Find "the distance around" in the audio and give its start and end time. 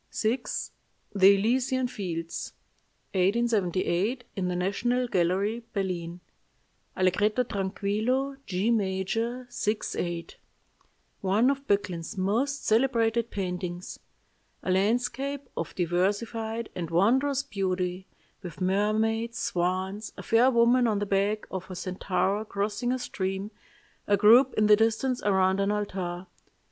24.65-25.59